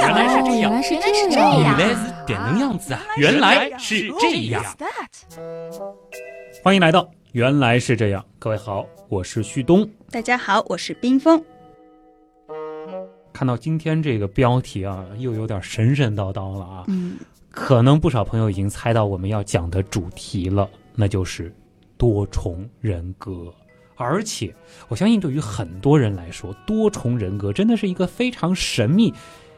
[0.00, 0.94] 原来是这样，原来是
[1.30, 3.00] 这样，原来是点能样子啊！
[3.16, 4.62] 原来是这样。
[6.62, 9.88] 欢迎来到《原来是这样》，各位好，我是旭东。
[10.10, 11.42] 大家好，我是冰峰。
[13.32, 16.84] 看到今天这个标题啊，又有点神神叨叨了啊。
[16.88, 17.16] 嗯，
[17.50, 21.54] 可能不少朋友已经猜到我们要讲的主题了，那就是
[21.96, 23.52] 多重人格。
[23.98, 24.54] 而且，
[24.88, 29.12] 我相信对于很多人来说，多重人格真的是一个非常神秘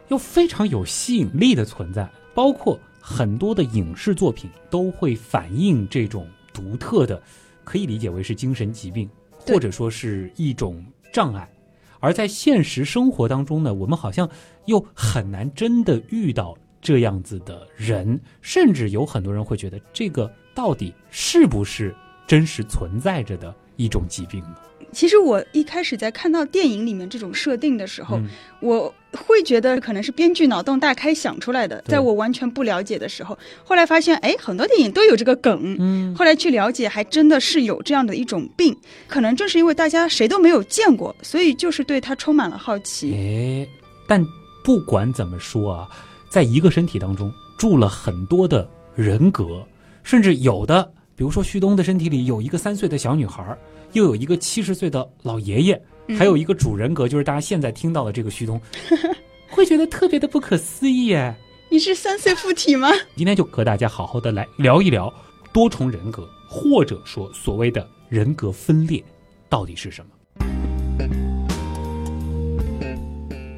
[0.08, 2.08] 又非常有吸引力的存在。
[2.34, 7.20] 包括很多的影视作品都会反映这种独特的，
[7.64, 11.50] 可以理解为是精神疾病，或者说是一种障碍。
[11.98, 14.28] 而在现实生活当中呢，我们好像
[14.66, 21.92] 又很难真的遇到这样子的人，甚至有很多人会觉得这个到底是不是
[22.24, 24.54] 真实存在着的一种疾病呢？
[24.92, 28.28] 其实我一开始在看到电影里面这种设定的时候，嗯
[28.60, 35.76] 我会觉得可能是编剧脑洞大开想出来的，在我完全不了解的时候，后来发现，哎，很多电影都有这个梗。
[35.78, 43.12] 嗯，后来去了解，还真的是有这样的一种病，可能正是因为大家谁都没有见过，所以就是对它充满了好奇。
[43.14, 43.68] 哎，
[44.06, 44.24] 但
[44.62, 45.88] 不管怎么说啊，
[46.28, 49.66] 在一个身体当中住了很多的人格，
[50.02, 50.84] 甚至有的，
[51.16, 53.56] 比如说旭东的身体里有一个三岁的小女孩，
[53.92, 55.82] 又有一个七十岁的老爷爷，
[56.16, 58.60] 还有一个主人格，就是大家现在听到的这个旭东，
[59.50, 61.36] 会觉得特别的不可思议哎。
[61.70, 62.88] 你是三岁附体吗？
[63.16, 65.12] 今天就和大家好好的来聊一聊
[65.52, 69.04] 多重人格，或者说所谓的人格分裂
[69.48, 70.10] 到底是什么。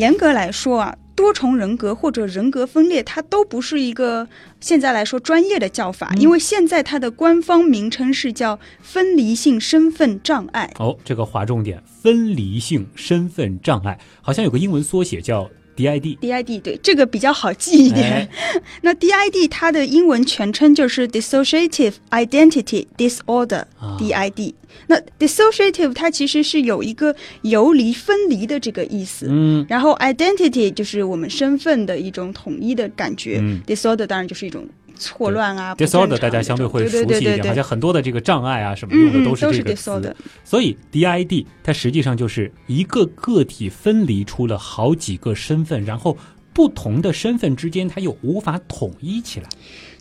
[0.00, 4.26] 严格来说啊，多重人格或者人格分裂，它都不是一个
[4.58, 10.72] 现在来说专业的叫法，因为现在它的官方名称是叫分离性身份障碍。
[10.78, 16.18] 哦，这个划重点，分离性身份障碍，好像有个英文缩写叫 DID。
[16.18, 18.10] DID 对这个比较好记一点。
[18.10, 18.28] 哎
[18.80, 24.55] 那 DID 它的英文全称就是 Dissociative Identity Disorder、啊 DID。
[24.90, 29.28] 那 Dissociative 它其实是有一个游离、分离的这个意思。
[29.30, 39.90] 嗯，然后 identity 就是我们身份的一种统一的感觉、嗯 d i s o r d e r 当然就是一种错乱啊 disorder 大家相对会熟悉一点，好像很多的这个障碍啊什么用的都是都是这个词。
[39.92, 40.12] disorder
[40.45, 46.18] 所以 DID 它实际上就是一个个体分离出了好几个身份，然后
[46.52, 49.48] 不同的身份之间它又无法统一起来。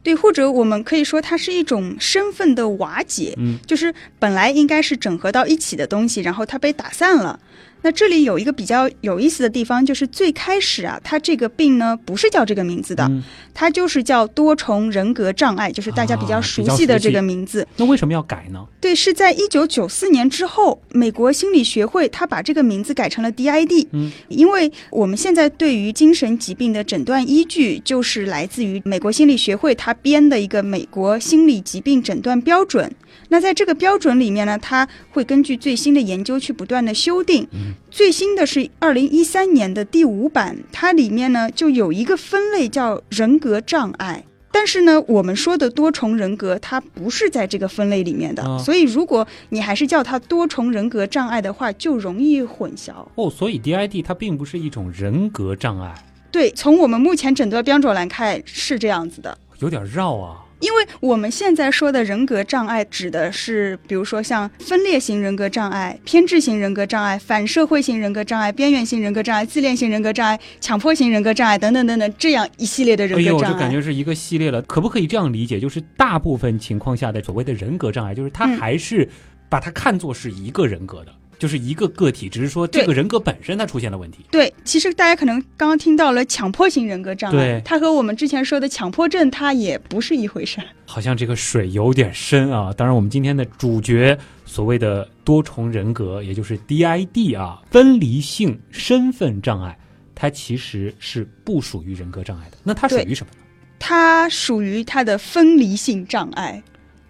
[0.01, 7.39] 对，或者我们可以说它是一种身份的瓦解，嗯，就是本来应该是整合到一起的东西，然后它被打散了。
[7.81, 13.23] 那这里有一个比较有意思的地方，就是最开始啊，它这个病呢不是叫这个名字的，嗯
[13.53, 17.67] 它就是叫多重人格障碍，就是大家比较啊熟悉的这个名字。
[17.75, 18.65] 那为什么要改呢？
[18.79, 23.87] 对，是在一九九四年之后，美国心理学会它把这个名字改成了 DID。
[23.91, 32.89] 嗯，因为我们现在对于精神疾病的诊断依据，就是来自于美国心理学会它编的一个美国心理疾病诊断标准。
[33.27, 37.45] 那在这个标准里面呢，它会根据最新的研究去不断的修订。
[37.89, 44.23] 最新的是二零一三年的第五版，它里面呢就有一个分类叫人格障碍。
[44.51, 52.93] 但是呢，我们说的多重人格，它不是在这个分类里面的，啊所以如果你还是叫它多重人格障碍的话，就容易混淆。
[53.13, 55.93] 哦，所以 DID 它并不是一种人格障碍，
[56.31, 59.37] 对，从我们目前诊断标准来看是这样子的。
[59.59, 60.43] 有点绕啊。
[60.59, 73.53] 因为我们现在说的人格障碍，指的是比如说像分裂型人格障碍、偏执型人格障碍、反社会型人格障碍、边缘型人格障碍、自恋型人格障碍、强迫型人格障碍等等等等这样一系列的人哎呦，格障碍。
[73.53, 74.61] 这感觉是一个系列了。
[74.63, 75.59] 可不可以这样理解？
[75.59, 79.07] 就是大部分情况下的所谓的人格障碍，就是他嗯还是
[79.47, 84.25] 把它看作是一个人格的，就是一个个体，只是说这个人格本身它出现了问题。
[84.29, 90.67] 对，其实大家可能刚刚听到了强迫型人格障对碍，它和我们之前说的强迫症它也不是一回事儿。
[90.85, 92.71] 好像这个水有点深啊。
[92.73, 99.77] 当然，我们今天的主角所谓的多重人格，也就是 DID 啊，分离性身份障碍，
[100.13, 102.57] 它其实是不属于人格障碍的。
[102.63, 103.45] 那它属于什么呢？
[103.79, 106.61] 它属于它的分离性障碍，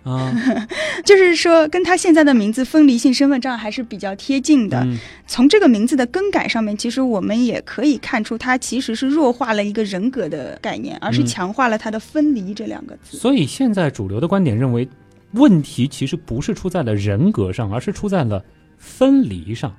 [0.03, 0.33] 啊，
[1.05, 4.81] 就是说跟他现在的名字分离性身份障碍还是比较贴近的。
[4.85, 4.97] 嗯
[5.27, 13.15] 从这个名字的更改上面，其实我们也可以看出，它其实是弱化了一个人格的概念，而是嗯强化了它的分离这两个字。
[13.17, 14.89] 所以现在主流的观点认为，
[15.33, 18.43] 问题其实不是出在了人格上，而是出在了
[18.79, 19.71] 分离上。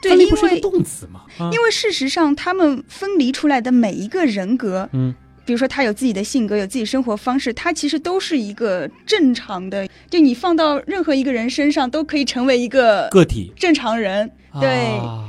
[0.00, 1.20] 对，因分离不是一个为动词吗？
[1.38, 13.52] 啊因为事实上，他们分离出来的每一个人格，嗯，比如说他有自己的性格，有自己生活方式，他其实都是一个正常的，就你放到任何一个人身上都可以成为一个个体。
[13.56, 14.30] 正常人。
[14.60, 14.68] 对。
[14.98, 15.28] 啊。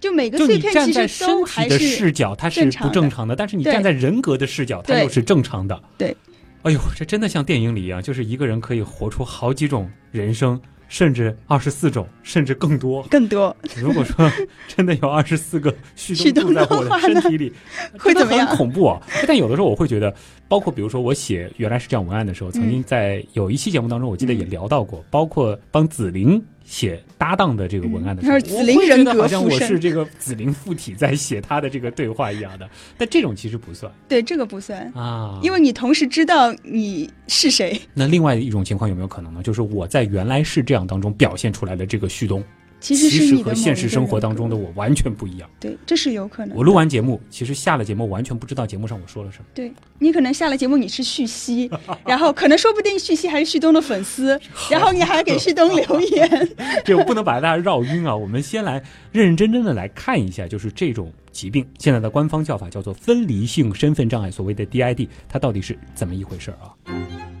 [0.00, 5.82] 就每个就碎片其你站在实都还是视角，它是不正常的；但是你站在人格的视角，它又是正常的。
[5.96, 6.14] 对，
[6.60, 13.02] 哎呦，这真的像电影里一样，就是一个人可以活出好几种人生，甚至二十四种，甚至更多。
[13.10, 13.54] 更多。
[13.76, 14.30] 如果说
[14.68, 17.52] 真的有二十四个旭旭东东的住在我的身体里，
[17.98, 19.00] 会怎么样很恐怖啊！
[19.26, 20.14] 但有的时候我会觉得，
[20.48, 32.68] 包括比如说我写原来是这样文案的时候，曾经在有一期节目当中，我记得也聊到过，包括帮紫菱写搭档的这个文案的时候，我会觉人格得好像我是这个紫菱附体在写他的这个对话一样的。
[32.96, 37.80] 但这种其实不算对，这个不算，啊，因为你同时知道你是谁。
[37.92, 39.42] 那另外一种情况有没有可能呢？
[39.42, 42.42] 就是我在原来是这样当中表现出来的这个旭东，
[42.84, 45.48] 其实是其实和现实生活当中的我完全不一样。
[45.58, 46.54] 对，这是有可能。
[46.54, 49.44] 我录完节目，其实下了节目完全不知道节目上我说了什么。
[49.54, 51.70] 对你可能下了节目你是旭熙，
[52.04, 54.38] 然后可能说不定旭熙还是旭东的粉丝，
[54.70, 56.48] 然后你还给旭东留言。
[56.84, 58.14] 这我不能把大家绕晕啊！
[58.14, 58.74] 我们先来
[59.12, 67.33] 认认真真的来看一下，就是这种疾病，现在的官方叫法叫做分离性身份障碍，所谓的 DID，它到底是怎么一回事儿啊？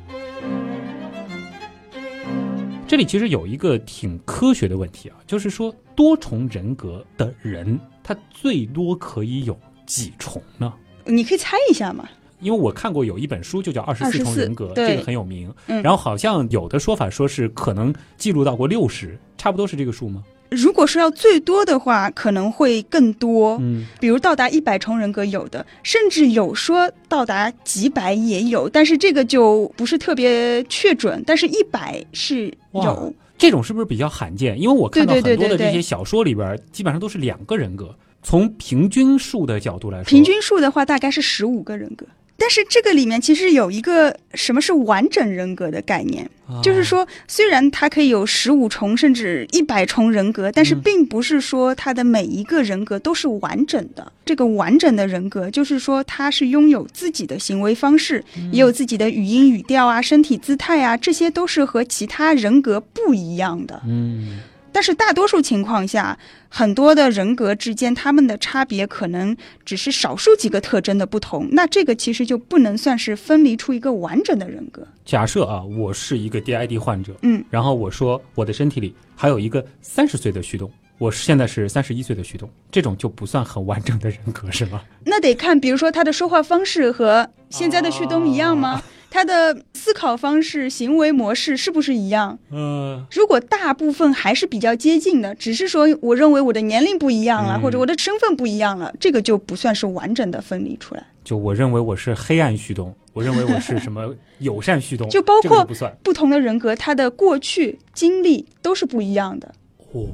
[2.86, 10.72] 这里其实有一个挺科学的问题啊，就是说多重人格的人，他最多可以有几重呢？
[11.06, 12.08] 你可以猜一下嘛？
[12.40, 15.52] 因为我看过有一本书，就叫《二十四重人格》，这个很有名。
[15.66, 20.22] 嗯然后好像有的说法说是可能记录到过六十，差不多是这个数吗？
[20.50, 23.56] 如果说要最多的话，可能会更多。
[23.62, 31.24] 嗯，比如到达一百重人格有的，甚至有说到达几百也有，但是这个就不是特别确准。
[31.26, 34.60] 但是一百是哇有，这种是不是比较罕见？
[34.60, 37.94] 因为我看到很多的这些小说里边，基本上都是两个人格。
[38.22, 42.06] 从平均数的角度来说，平均数的话大概是十五个人格。
[42.36, 54.12] 但是这个里面其实有一个什么是完整人格的概念，啊就是说，虽然它可以有十五重甚至一百重人格，但是嗯并不是说它的每一个人格都是完整的。
[54.24, 63.80] 这个完整的人格，就是说它是拥有自己的行为方式，嗯也有自己的语音语调啊、身体姿态啊，这些都是和其他人格不一样的。
[63.86, 64.40] 嗯，
[64.74, 66.18] 但是大多数情况下，
[66.48, 71.48] 很多的人格之间，他们的差别可能只是少数几个特征的不同。
[71.52, 74.84] 那这个其实就不能算是分离出一个完整的人格。
[75.04, 80.68] 假设啊，我是一个 DID 患者，嗯，然后我说我的身体里还有一个三十岁的旭东，
[80.98, 84.82] 我现在是三十一岁的旭东，这种就不算很完整的人格是吗？
[85.04, 88.82] 那得看，比如说他的说话方式和现在的旭东一样吗？
[89.14, 92.36] 他的思考方式、行为模式是不是一样？
[92.50, 101.06] 嗯，如果大部分还是比较接近的，只是说我认为我的年龄不一样了，嗯或者我的身份不一样了，这个就不算是完整的分离出来。
[101.22, 109.54] 就我认为我是黑暗旭东，我认为我是什么友善旭东，就包括不算不同的人格，他的过去经历都是不一样的。
[109.92, 110.08] 哦。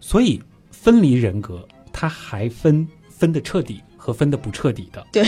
[0.00, 0.38] 所以
[0.70, 5.06] 分离人格它还分分的彻底和分的不彻底的。
[5.10, 5.24] 对。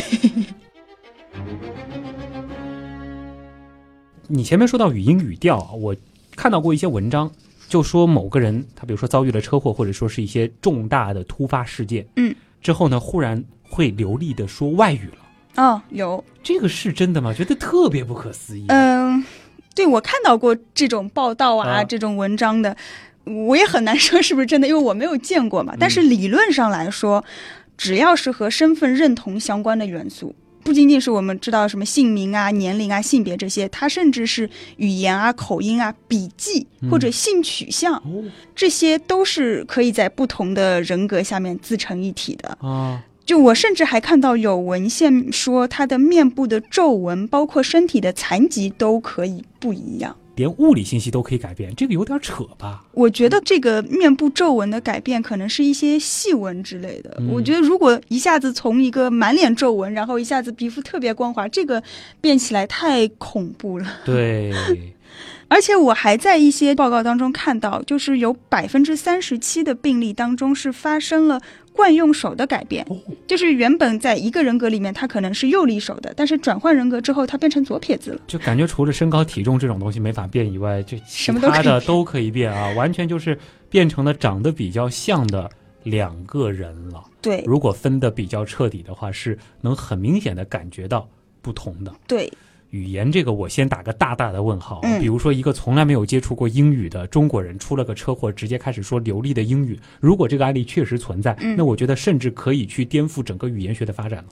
[4.33, 5.95] 你前面说到语音语调啊，我
[6.37, 7.29] 看到过一些文章，
[7.69, 12.33] 就说某个人他比如说遭遇了车祸，或者说是一些重大的突发事件，嗯，
[12.63, 15.63] 之后呢，忽然会流利的说外语了。
[15.65, 17.35] 哦，有，这个是真的吗？
[17.35, 18.67] 觉得特别不可思议。
[18.69, 19.25] 嗯、
[19.75, 22.77] 对我看到过这种报道啊，啊这种文章的，
[23.25, 25.75] 我也很难 说是不是真的，因为我没有见过嘛。
[25.77, 27.25] 但是理论上来说，
[27.77, 30.33] 只要是和身份认同相关的元素。
[30.63, 38.25] 不仅仅是我们知道什么姓名啊、年龄啊、性别这些，它甚至是语言啊、口音啊、笔记或者性取向，哦
[38.55, 42.57] 这些都是可以在不同的人格下面自成一体的。
[42.61, 50.17] 啊，就我甚至还看到有文献说，他的面部的皱纹，包括身体的残疾都可以不一样。
[50.41, 52.83] 连物理信息都可以改变，这个有点扯吧？
[52.93, 57.15] 我觉得这个面部皱纹的改变可能是一些细纹之类的。
[57.19, 61.83] 嗯我觉得如果一下子从一个满脸皱纹，然后一下子皮肤特别光滑，这个
[62.23, 63.87] 变起来太恐怖了。
[64.05, 64.51] 对，
[65.49, 71.41] 而且我还在一些报告当中看到，就是有百分之三十七的病例当中是发生了
[71.81, 72.97] 惯用手的改变，哦
[73.27, 78.21] 就是原本在一个人格里面，他可能是右利手的，但是转换人格之后，他变成左撇子了。
[78.27, 83.39] 就感觉除了身高体重这种东西没法变以外，就其他的都可以变啊， 完全就是
[83.71, 85.51] 变成了长得比较像的
[85.85, 87.03] 两个人了。
[87.23, 91.09] 对如果分的比较彻底的话，是能很明显的感觉到
[91.41, 91.93] 不同的。
[92.07, 92.31] 对，
[92.71, 101.57] 语言这个，我先打个大大的问号比如说，一个从来没有接触过英语的中国人出了个车祸，直接开始说流利的英语，如果这个案例确实存在，嗯。
[101.57, 104.29] 那我觉得甚至可以去颠覆整个语言学的发展了。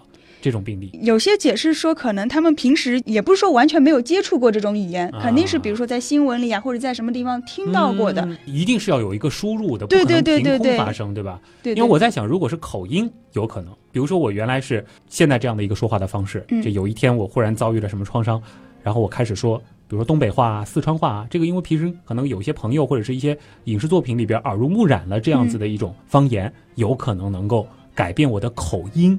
[0.49, 0.90] 这种病例？
[1.02, 8.23] 有些解释说，可能他们平时也不是说完全没有接触过这种语言，啊肯定是比如说在新闻里啊，或者在什么地方听到过的。
[8.23, 11.38] 嗯一定是要有一个输入的，不对可能对对对对凭空发生，对吧？
[11.62, 18.43] 对，因为我在想，如果是口音，有可能，比如说我原来是现在这样的一个说话的方式，嗯这有一天我忽然遭遇了什么创伤，
[18.83, 29.19] 然后我开始说，比如说东北话啊、四川话啊，这个因为平时可能有一些朋友或者是一些影视作品里边耳濡目染了这样子的一种方言，有可能能够改变我的口音，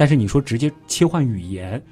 [0.00, 1.82] 但是你说直接切换语言，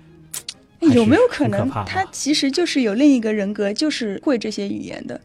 [0.80, 5.20] 有没有可能他其实就是有另一个人格，就是会这些语言的？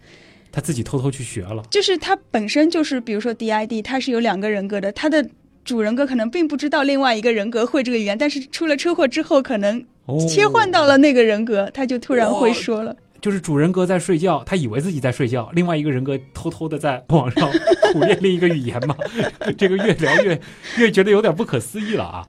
[0.51, 5.25] 他自己偷偷去学了，就是他本身就是，比如说 DID，他是有两个人格的，他的
[5.63, 12.93] 主人格可能并不知道另外一个人格会这个语言，但是出了车祸之后，可能哦，切换到了那个人格，他就突然会说了。
[13.21, 17.49] 就是主人格在睡觉，他以为自己在睡觉，另外一个人格偷偷的在网上
[17.93, 18.93] 苦练另一个语言嘛，
[19.57, 20.41] 这个越聊越
[20.79, 22.25] 越觉得有点不可思议了啊。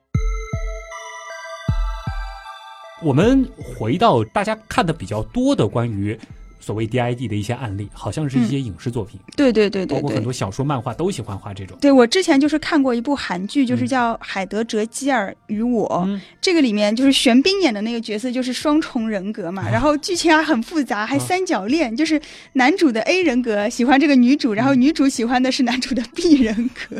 [3.02, 6.18] 我们回到大家看的比较多的关于
[6.64, 10.24] 所谓 DID 的一些案例，好像是一些影视作品，对对对对对包括很。
[10.24, 11.76] 多小说、漫画都喜欢画这种。
[11.82, 22.18] 对我之前就是看过一部韩剧，就是嗯叫《海德哲基尔与我》，嗯这个里面就是玄彬演的那个角色就是双重人格嘛，然后剧情还很复杂，还三角恋，就是
[22.54, 26.96] 男主的 A 人格喜欢这个女主，然后女主喜欢的是男主的 B 人格。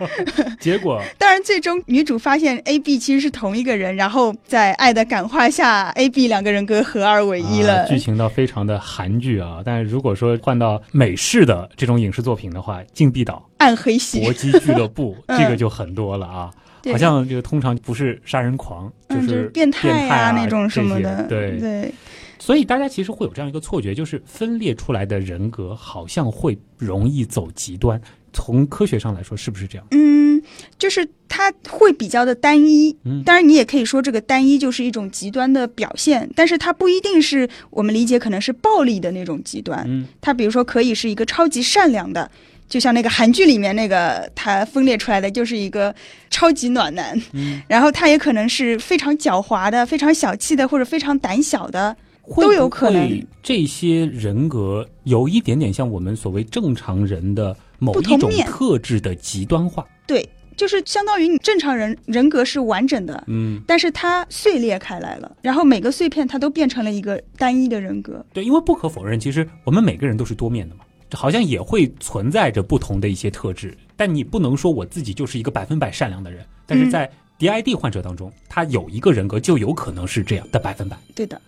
[0.58, 7.82] 结果 当然，最终女主发现 A、B 其实是同一个人，然后在爱的感化下，A、B 两个人格合二为一了。
[7.82, 16.50] 啊剧情倒非常的韩剧啊，但是如果说换到美式的这种影视作品的话，《禁闭岛》暗黑系搏击俱乐部， 嗯这个就很多了啊。
[16.80, 21.92] 对好像这个通常不是杀人狂，就是变态啊那种什么的，对，对。
[22.38, 28.00] 所以大家其实会有这样一个错觉，就是分裂出来的人格好像会容易走极端。
[28.34, 29.86] 从科学上来说，是不是这样？
[29.92, 30.42] 嗯，
[30.78, 32.94] 就是它会比较的单一。
[33.04, 39.82] 嗯当然，你也可以说这个单一就是一种极端的表现，但是它不一定是我们理解可能是暴力的那种极端。
[39.88, 42.30] 嗯，它比如说可以是一个超级善良的，
[42.68, 45.94] 就像那个韩剧里面那个他分裂出来的就是一个
[46.28, 47.18] 超级暖男。
[47.32, 51.96] 嗯，然后他也可能是非常狡猾的、非常小气的，或者非常胆小的。
[52.26, 59.86] 会都有可能这些人格有一点点像我们所谓正常人的某一种不同面特质的极端化。
[60.06, 68.24] 对，就是相当于你正常人人格是完整的，嗯，但是它碎裂开来了，然后每个碎片它都变成了一个单一的人格。
[68.32, 73.76] 对，因为不可否认，其实我们每个人都是多面的嘛，好像也会存在着不同的一些特质。
[73.96, 80.96] 但你不能说我自己就是一个百分百善良的人，但是嗯在 DID 患者当中，他有一个人格就有可能是这样的百分百。
[81.14, 81.40] 对的，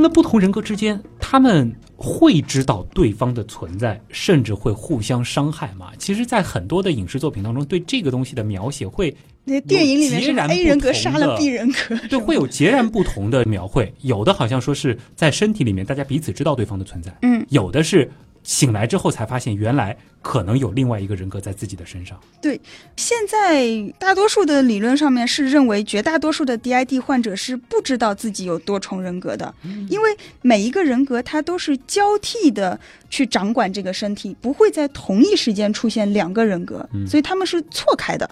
[0.00, 5.90] 那不同人格之间，他们会知道对方的存在，甚至会互相伤害吗？
[5.98, 9.14] 其实，在很多的影视作品当中，对这个东西的描写会
[9.44, 13.92] 那电影里面是 A 人格杀了 B 人格，对会有截然不同的描绘。
[14.02, 18.10] 有的好像说是在身体里面，大家彼此知道对方的存在；嗯，有的是
[18.50, 22.18] 醒来之后才发现，原来可能有另外一个人格在自己的身上。
[22.42, 22.60] 对
[22.96, 23.64] 现在
[23.96, 29.54] 大多数的理论上面是认为，绝大多数的 DID 患者是不知道自己有多重人格的，
[29.88, 32.78] 因为每一个人格它都是交替的
[33.08, 38.28] 去掌管这个身体，不会在同一时间出现两个人格，嗯所以他们是错开的。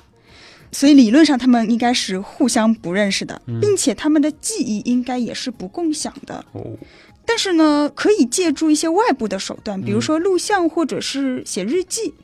[0.71, 6.45] 所以理论上他们应该是互相不认识的，并且他们的记忆应该也是不共享的。
[6.53, 6.77] 哦，
[7.29, 12.15] 但是呢，可以借助一些外部的手段，比如说录像或者是写日记，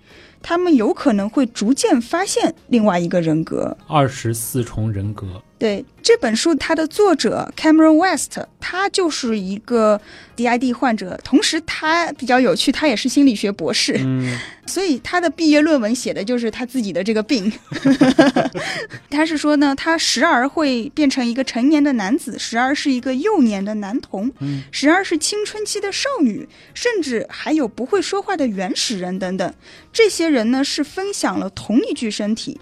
[0.41, 3.77] 他们有可能会逐渐发现另外一个人格。
[3.87, 9.99] 二十四重人格，对这本书，它的作者 Cameron West，他就是一个
[10.37, 17.51] DID 患者，同时他比较有趣，他也是心理学博士，嗯， 所以他的毕业论文写的就是他自己的这个病。
[19.09, 29.55] 他是说呢，他时而会变成一个成年的男子，时而是一个幼年的男童，嗯时而是青春期的少女，甚至还有不会说话的原始人等等。
[29.93, 32.61] 这些人呢是分享了同一具身体。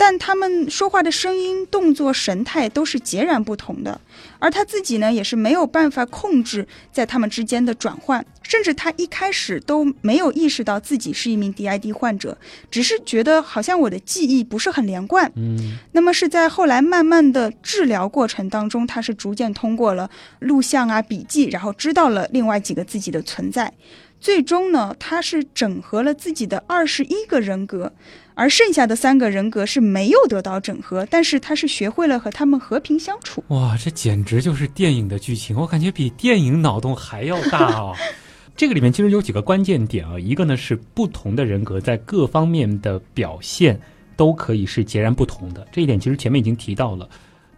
[0.00, 4.00] 但他们说话的声音、动作、神态都是截然不同的，
[4.38, 12.38] 而他自己呢，也是没有办法控制在他们之间的转换，甚至他一开始都没有意识到自己是一名 DID 患者，
[12.70, 15.30] 只是觉得好像我的记忆不是很连贯。
[15.34, 23.74] 嗯，那么是在后来慢慢的治疗过程当中，他是逐渐通过了录像啊、笔记，然后知道了另外几个自己的存在。
[24.20, 27.92] 最终呢，他是整合了自己的二十一个人格，
[28.38, 33.42] 而剩下的三个人格是没有得到整合，但是他是学会了和他们和平相处。
[33.48, 37.96] 哇，这简直就是电影的剧情，我感觉比电影脑洞还要大哦！
[38.54, 43.76] 这个里面其实有几个关键点啊，一个呢是不同的人格在各方面的表现
[44.16, 45.66] 都可以是截然不同的。
[45.72, 47.08] 这一点其实前面已经提到了，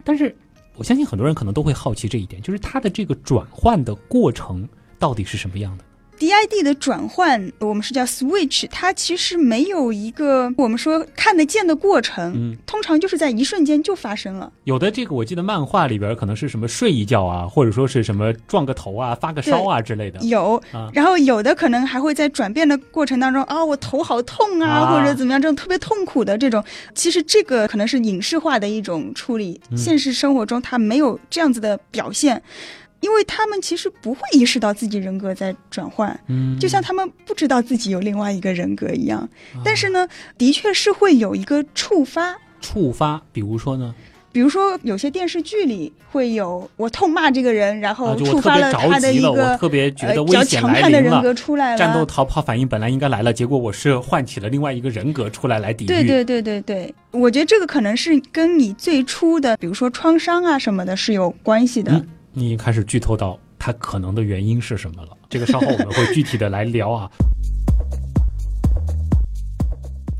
[0.02, 0.34] 但是
[0.76, 4.66] 我相信很多人可能都会好奇这一点，就是它的这个转换的过程
[4.98, 5.84] 到底是什么样的
[6.20, 14.52] ？DID 的转换，我们是叫 switch，它其实没有一个我们说看得见的过程，嗯，通常就是在一瞬间就发生了。
[14.64, 20.20] 有的这个我记得漫画里边可能是什么睡一觉啊，或者说是什么撞个头啊、发个烧啊之类的。
[20.26, 26.62] 有，啊然后有的可能还会在转变的过程当中啊，我头好痛啊，啊或者怎么样，这种特别痛苦的这种，
[26.94, 32.42] 其实这个可能是影视化的一种处理，嗯现实生活中它没有这样子的表现。
[33.00, 39.28] 因为他们其实不会意识到自己人格在转换，嗯，就像他们不知道自己有另外一个人格一样。
[39.64, 43.94] 但是呢，的确是会有一个触发，触发，比如说呢，
[44.32, 55.88] 比如说有些电视剧里会有我痛骂这个人，然啊，后触发了他的一个特别觉呃比较得危险强悍的人来临了，格出来了，战斗逃跑反应本来应该来了，结果我是唤起了另外一个人格出来来抵御。
[55.88, 61.92] 对对对对对，我觉得这个可能是跟你最初的，比如说创伤啊什么的，是有关系的。
[61.92, 65.16] 嗯你已经开始剧透到它可能的原因是什么了。
[65.28, 67.10] 这个稍后我们会具体的来聊啊。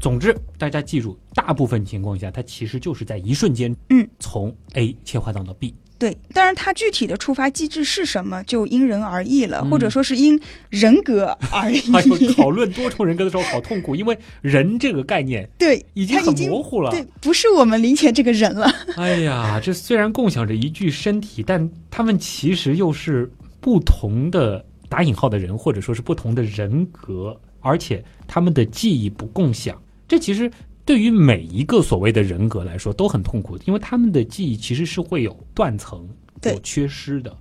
[0.01, 5.75] 总之，大家记住，大部分情况下，它其实就是在一瞬间，嗯，从 A 切换到了 B。
[6.01, 10.41] 对，当然它具体的触发机制是什么，就因人而异了，嗯或者说是因
[10.71, 11.79] 人格而异。
[11.95, 16.91] 哎呦讨论多重人格的时候好痛苦，因为人这个概念 对，已经很模糊了。
[16.91, 18.67] 对，不是我们理解这个人了。
[18.97, 23.31] 哎呀，这虽然共享着一具身体，但他们其实又是
[23.61, 29.79] 不同的打引号的人，或者说是不同的人格，而且他们的记忆不共享。
[30.09, 30.51] 这其实
[30.91, 36.05] 对于每一个所谓的人格来说都很痛苦，因为他们的记忆其实是会有断层、
[36.41, 37.33] 对有缺失的，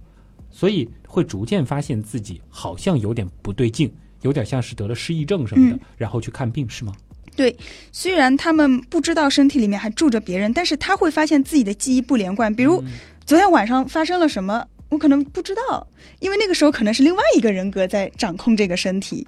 [0.52, 3.92] 所以会逐渐发现自己好像有点不对劲，
[4.22, 6.94] 有点像是得了失忆症什么的，嗯然后去看病是吗？
[7.36, 7.58] 对
[7.92, 12.92] 虽然他们不知道身体里面还住着别人，但是他会发现自己的记忆不连贯，比如嗯
[13.26, 15.88] 昨天晚上发生了什么，我可能不知道，
[16.20, 19.26] 因为那个时候可能是另外一个人格在掌控这个身体。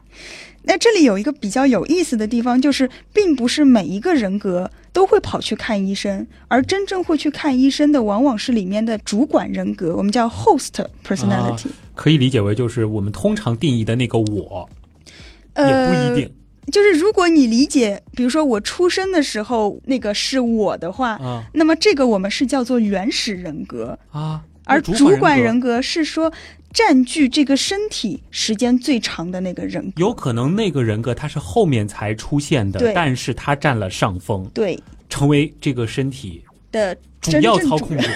[0.64, 14.70] 那这里有一个比较有意思的地方，就是并不是每一个人格都会跑去看医生，而真正会去看医生的，往往是里面的主管人格，我们叫 host personality，、可以理解为就是我们通常定义的那个我，
[15.58, 16.32] 也呃，不一定。
[16.72, 23.98] 就是如果你理解，比如说我出生的时候那个是我的话，啊那么这个我们是叫做原始人格。
[24.12, 26.32] 啊，而主管人人格是说
[26.74, 29.92] 占据这个身体时间最长的那个人格。
[29.98, 34.80] 有可能那个人格他是后面才出现的，但是他占了上风，对
[35.10, 38.10] 成为这个身体的主要操控者。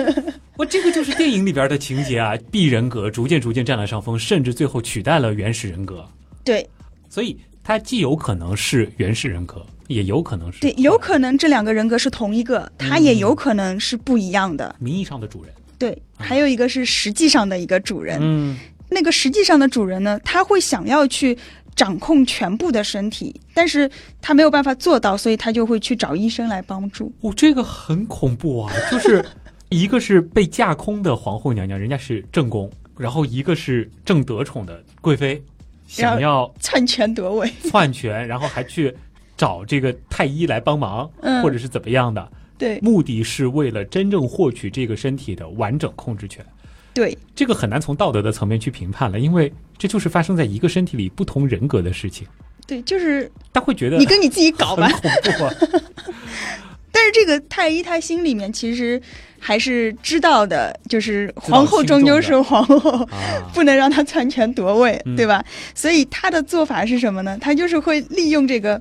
[0.56, 6.04] 我这个就是电影里边的情节啊， B 人格逐渐逐渐占了上风，甚至最后取代了原始人格，
[6.42, 6.68] 对
[7.08, 14.74] 所以它既有可能是原始人格，也有可能是对，有可能这两个人格是同一个，他也有可能是不一样的。
[14.80, 15.52] 名义上的主人。
[15.78, 18.18] 对，还有一个是实际上的一个主人。
[18.20, 18.56] 嗯，
[18.90, 21.38] 那个实际上的主人呢，他会想要去
[21.76, 23.88] 掌控全部的身体，但是
[24.20, 27.12] 他没有办法做到，所以他就会去找医生来帮助。
[27.20, 28.72] 哦，这个很恐怖啊！
[28.90, 29.24] 就是
[29.68, 35.40] 一个是被架空的皇后娘娘，人家是正宫，然后一个是正得宠的贵妃，
[35.86, 38.92] 想要篡权夺位，篡权，然后还去
[39.36, 46.44] 找这个太医来帮忙，嗯或者是怎么样的，对目的是为了真正获取这个身体的完整控制权。
[46.92, 52.26] 对这个很难从道德的层面去评判了，因为这就是发生在一个身体里不同人格的事情。
[52.66, 55.00] 对，就是他会觉得你跟你自己搞吧很。
[55.00, 55.54] 恐怖啊！
[56.90, 59.00] 但是这个太医他心里面其实
[59.38, 65.44] 还是知道的，就是皇后终究是皇后， 啊，不能让她篡权夺位，嗯对吧？
[65.74, 67.38] 所以他的做法是什么呢？
[67.40, 68.80] 他就是会利用这个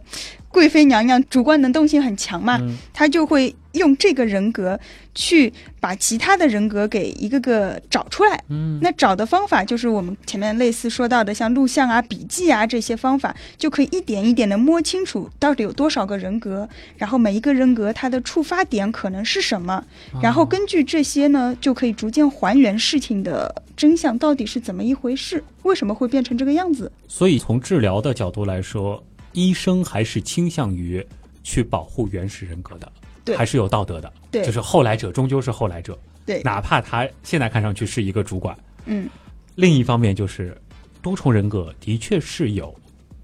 [0.49, 4.79] 贵妃娘娘主观能动性很强嘛，嗯他就会用这个人格
[5.15, 8.43] 去把其他的人格给一个个找出来。
[8.49, 19.83] 嗯，那找的方法就是我们前面类似说到的，像录像啊、笔记啊这些方法，就可以一点一点的摸清楚到底有多少个人格，然后每一个人格它的触发点可能是什么，
[20.21, 26.91] 然后根据这些呢，就可以逐渐还原事情的真相到底是怎么一回事，为什么会变成这个样子？
[27.07, 31.05] 所以从治疗的角度来说，医生还是倾向于
[31.43, 32.96] 去保护原始人格的，对
[33.35, 34.45] 还是有道德的，对。
[34.45, 38.57] 就是后来者终究是后来者，对，哪怕他现在看上去是一个主管。
[38.85, 39.09] 嗯，
[39.55, 40.55] 另一方面就是
[41.01, 42.73] 多重人格的确是有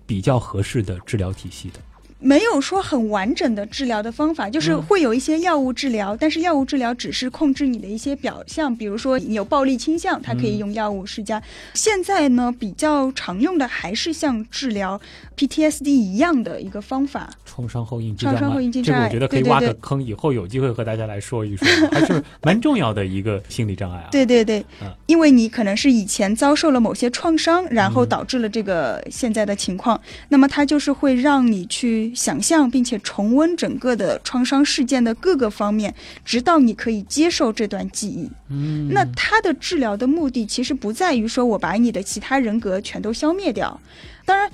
[0.05, 1.79] 比较合适的治疗体系的，
[2.23, 4.81] 没有说很完整的治疗的方法，就是嗯。
[4.83, 11.41] 会有一些药物治疗，但是药物治疗只是控制你的一些表象，比如说你有暴力倾向，它可以用药物施加。
[11.73, 14.99] 现在呢，比较常用的还是像治疗
[15.37, 17.29] PTSD 一样的一个方法。
[17.45, 24.09] 创伤后应激障创伤后碍应激障碍这个我觉得可以挖个坑，以后有机会和大家来说一说，还是蛮重要的一个心理障碍啊。
[24.11, 24.63] 对对对。
[24.81, 28.09] 嗯，因为你可能是以前遭受了某些创伤，然后嗯。
[28.09, 38.29] 导致了这个现在的情况，那么它就是会让你去想象并且重温整个的创伤事件的各个方面，直到你可以接受这段记忆。
[38.49, 43.79] 嗯，那它的治疗的目的其实不在于说我把你的其他人格全都消灭掉，
[44.25, 44.49] 当然。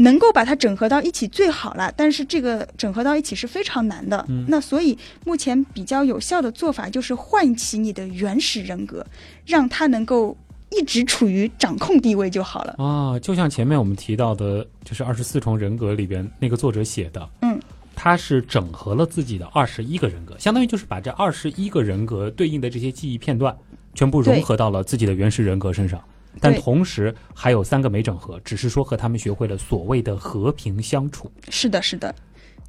[0.00, 4.24] 能够把它整合到一起最好了，但是这个整合到一起是非常难的。
[4.28, 9.04] 嗯那所以目前比较有效的做法就是唤起你的原始人格，
[9.44, 10.36] 让它能够
[10.70, 12.74] 一直处于掌控地位就好了。
[12.78, 17.58] 啊，就像前面我们提到的，就是二十四重人格里边那个作者写的，嗯，
[17.94, 23.56] 他是整合了自己的二十一个人格，相当于就是把这二十一个人格对应的这些记忆片段，
[23.94, 26.02] 全部融合到了自己的原始人格身上。
[26.40, 31.28] 但同时还有三个没整合，只是说和他们学会了所谓的和平相处。
[31.48, 32.14] 是的，是的。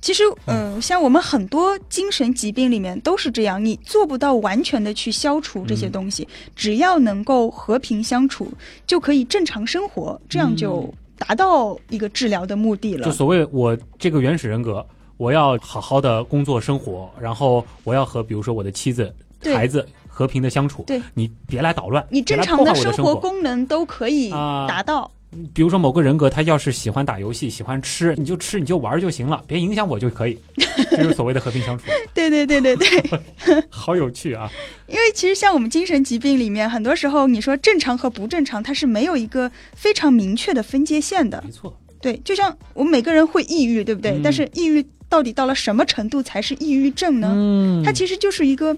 [0.01, 8.49] 其实，呃，像我们很多精神疾病里面都是这样，你做不到完全的去消除这些嗯东西，只要能够和平相处，
[8.87, 13.03] 就可以正常生活，这样就达到一个治疗的目的了。
[13.03, 14.85] 就所谓我这个原始人格，
[15.17, 20.83] 我要好好的工作生活，然后我要和比如说我的妻子、孩子和平的相处。
[20.87, 23.13] 对，你别来捣乱，你正常的生活。
[23.15, 25.11] 功能都可以啊达到。
[25.53, 30.37] 比如说某个人格，他要是喜欢打游戏、喜欢吃，你就吃你就玩就行了，别影响我就可以。
[30.89, 32.87] 这就是所谓的和平相处，对对对对对。
[33.69, 34.49] 好有趣啊！
[34.87, 41.51] 因为其实像我们精神疾病里面，很多时候你说正常和不正常，它是没有一个非常明确的分界线的没。
[41.51, 44.11] 错，对，就像我们每个人会抑郁，对不对？
[44.11, 47.31] 嗯但是抑郁到底到了什么程度才是抑郁症呢？
[47.35, 48.75] 嗯它其实就是一个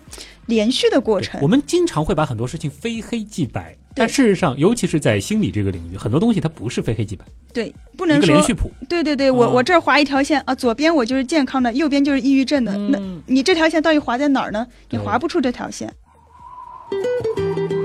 [0.48, 1.48] 连续的过程我。
[1.48, 8.72] 们经常会把很多事情非黑即白，但事实上，尤其是在心理这个领域，很多东西它不是非黑即白，对，不能说个连续谱。
[8.88, 12.76] 对对对，我、啊我这儿划一条线啊，左边我就是健康的，右边就是抑郁症的。
[12.78, 14.66] 那嗯你这条线到底划在哪儿呢？
[14.90, 15.94] 你划不出这条线。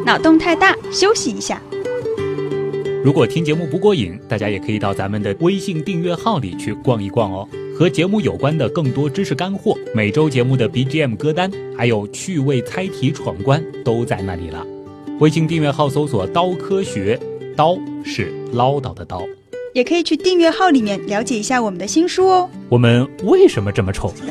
[0.05, 1.61] 脑洞太大，休息一下。
[3.05, 7.49] 如果听节目不过瘾，大家也可以到咱们的微信订阅号里去逛一逛哦。
[7.77, 14.67] 和节目有关的更多知识干货，每周节目的 BGM 歌单，还有趣味猜题闯关都在那里了。
[15.19, 17.19] 微信订阅号搜索“刀科学”，
[17.57, 17.75] 刀
[18.05, 19.23] 是唠叨的刀。
[19.73, 22.51] 也可以去订阅号里面了解一下我们的新书哦。
[22.69, 24.13] 我们为什么这么臭？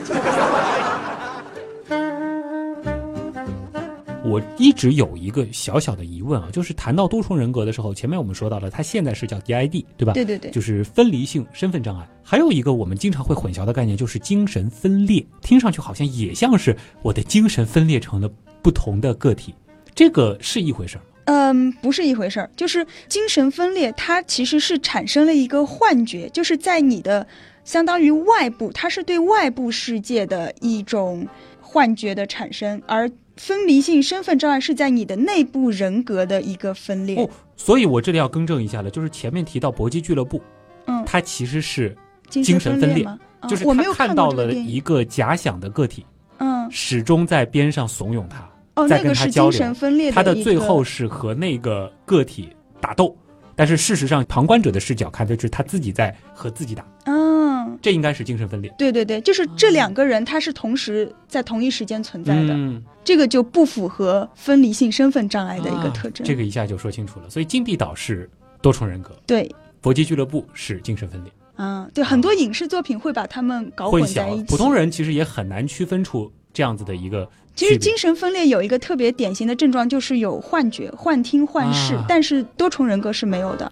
[4.24, 10.14] 我一直有一个小小的疑问啊，就是谈到多重人格的时候，前面我们说到了，它现在是叫 DID，对吧？
[10.14, 12.08] 对对对，就是分离性身份障碍。
[12.22, 18.30] 还有一个我们经常会混淆的概念，就是精神分裂，听上去好像也像是我的精神分裂成了
[18.62, 19.54] 不同的个体，
[19.96, 21.06] 这个是一回事儿吗？
[21.26, 27.26] 嗯，不是一回事儿，就是精神分裂，它其实是产生了一个幻觉，就是在你的
[27.64, 31.28] 相当于外部，它是对外部世界的一种
[31.60, 37.16] 幻觉的产生，而分离性身份障碍是在你的内部人格的一个分裂。
[37.16, 40.40] 哦，所以我这里要更正一下了，就是前面提到搏击俱乐部，
[40.86, 41.98] 嗯，它其实是
[42.30, 43.04] 精精神分裂
[43.48, 44.52] 就是我没有他看到了。
[44.52, 46.06] 一个假想的个体，
[46.38, 53.16] 嗯，始终在边上怂恿他，哦，在那个是跟他交流精神分裂的他的最后是和那个个体打斗，
[53.56, 58.74] 但是事实上旁观者的视角看就是他自己在和自己打，嗯，这应该是精神分裂。
[58.78, 66.26] 对对对，就是这两个人他是同时在同一时间存在的，嗯，这个就不符合分离性身份障碍的一个啊特征。
[66.26, 67.30] 这个一下就说清楚了。
[67.30, 68.30] 所以金币岛是
[68.62, 74.44] 多重人格，对，搏击俱乐部是精神分裂，啊，对，很多影视作品会把他们搞混在一起。
[74.44, 74.50] 淆。
[74.50, 83.72] 普通人其实也很难区分出这样子的一个其实精神分裂有一个特别典型的症状，就是有幻觉、幻听、幻视，啊但是多重人格是没有的。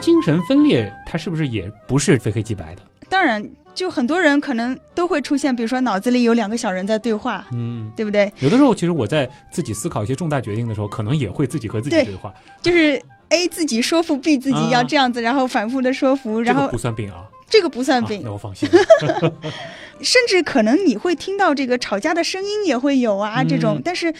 [0.00, 2.82] 精神分裂，它是不是也不是非黑即白的？
[3.08, 8.32] 当然，就很多人可能都会出现，比如说脑子里有两个小人在对话，嗯，对不对？
[8.38, 12.32] 有的时候其实我在自己思考一些重大决定的时候，可能也会自己和自己对对话，
[12.62, 18.66] 就是 A 自己说服 B 自己啊要这样子，然后反复的说服，然后这个不算病啊，这个不算病啊，那我放心。
[20.00, 24.14] 甚至可能你会听到这个吵架的声音也会有啊，嗯这种，但是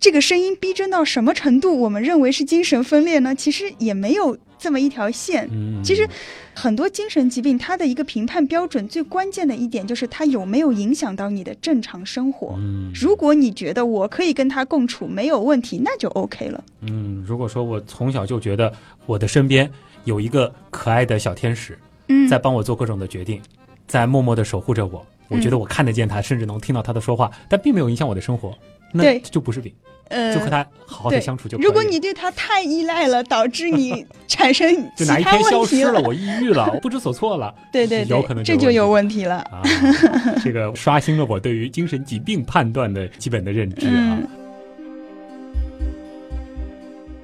[0.00, 3.32] 这个声音逼真到什么程度，我们认为是精神分裂呢？
[3.34, 5.48] 其实也没有这么一条线。
[5.52, 6.08] 嗯，其实
[6.52, 12.56] 很多精神疾病，它的一个评判标准最关键的一点就是它有没有影响到你的正常生活。
[12.58, 16.64] 嗯，如果你觉得我可以跟他共处没有问题，那就 OK 了。
[16.80, 18.72] 嗯，如果说我从小就觉得
[19.06, 19.70] 我的身边
[20.06, 21.78] 有一个可爱的小天使，
[22.10, 23.40] 嗯，在帮我做各种的决定，
[23.86, 28.52] 在默默的守护着我，我觉得嗯我看得见他，甚至能听到他的说话，但并没有影响我的生活，
[28.92, 29.72] 那就不是病。
[30.08, 31.68] 呃，就和他好好的相处就可以了。
[31.68, 39.36] 如果你对他太依赖了，导致你 产生就哪一天消失了，我抑郁了，我不知所措了， 对对对，有可能这就有问问题了。
[39.36, 39.62] 啊。
[40.42, 44.18] 这个刷新了我对于精神疾病判断的基本的认知啊。
[44.20, 44.28] 嗯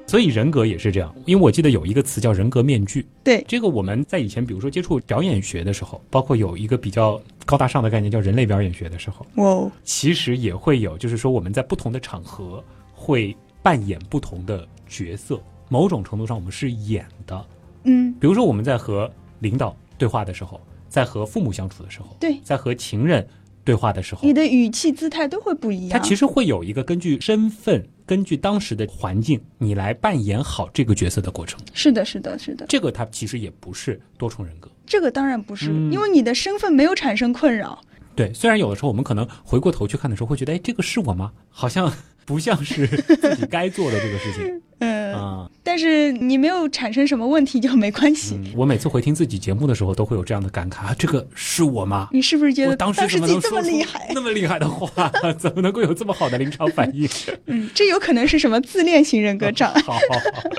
[0.07, 3.05] 所以人格也是这样，因为我记得有一个词叫人格面具。
[3.25, 12.63] 对这个我们在以前，比如说接触表演学的时候，包括有一个比较高大上的概念叫人类表演学的时候，哇，其实也会有，就是说我们在不同的场合
[12.95, 17.45] 会扮演不同的角色，某种程度上我们是演的。
[17.83, 23.27] 嗯，比如说我们在和领导对话的时候，在和父母相处的时候，对，在和情人
[23.67, 25.99] 对话的时候你，的语气姿态都会不一样。
[25.99, 31.59] 它其实会有一个根据身份、根据当时的环境，你来扮演好这个角色的过程。
[31.75, 34.71] 是的，是的，是的，这个它其实也不是多重人格。
[34.87, 37.83] 这个当然不是，嗯因为你的身份没有产生困扰。
[38.17, 41.31] 对，虽然有的时候我们可能回过头去看的时候，会觉得，哎，这个是我吗？
[41.51, 41.93] 好像
[42.25, 45.51] 不像是自己该做的这个事情 嗯，啊。
[45.63, 48.35] 但是你没有产生什么问题就没关系。
[48.35, 52.09] 嗯，我每次回听自己节目的时候，都会有这样的感慨啊，这个是我吗？
[52.13, 54.11] 你是不是觉得当时自己这么厉害？
[54.15, 55.09] 那么厉害的话？
[55.39, 57.09] 怎么能够有这么好的临场反应？
[57.47, 59.81] 嗯，这有可能是什么自恋型人格障碍？
[59.83, 59.99] 好好
[60.35, 60.51] 好，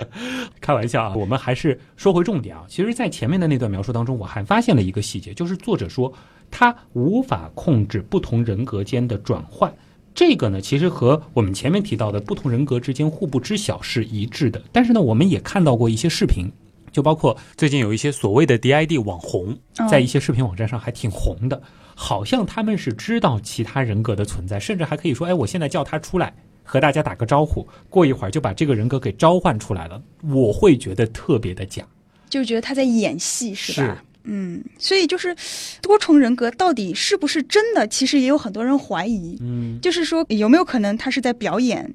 [0.61, 2.63] 开玩笑啊，我们还是说回重点啊。
[2.69, 6.11] 其实，在前面的那段描述当中，我还发现了一个细节，就是作者说
[6.49, 9.73] 他无法控制不同人格间的转换。
[10.13, 14.61] 这个呢，其实和我们前面提到的不同人格之间互不知晓是一致的。
[14.71, 16.51] 但是呢，我们也看到过一些视频，
[16.91, 21.61] 就包括最近有一些所谓的 DID 网红，哦在一些视频网站上还挺红的，
[21.93, 26.33] 好像他们是知道其他人格的存在，甚至还可以说，哎，我现在叫他出来。
[26.69, 30.01] 和大家打个招呼，过一会儿就把这个人格给召唤出来了，
[30.33, 31.81] 我会觉得特别的假。
[32.29, 34.03] 就觉得他在演戏，是吧？
[34.27, 35.35] 是嗯，所以就是
[35.81, 39.37] 多重人格到底是不是真的，其实也有很多人怀疑。
[39.41, 41.93] 嗯，就是说，有没有可能他是在表演？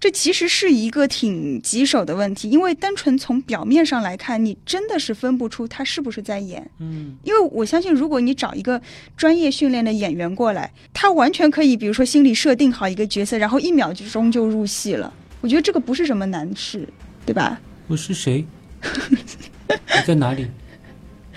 [0.00, 6.68] 这其实是一个挺棘手的问题，因为单纯从表面上来看，你真的是分不出他是不是在演。
[6.78, 8.80] 嗯，因为我相信，如果你找一个
[9.16, 15.12] 专业训练的演员过来，他完全可以，比如说心理设定好一个角色，然后一秒钟就入戏了。
[15.40, 16.86] 我觉得这个不是什么难事，
[17.24, 17.60] 对吧？
[17.86, 18.44] 我是谁？
[18.82, 20.46] 你在哪里？